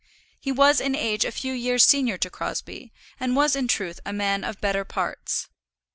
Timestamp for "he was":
0.39-0.81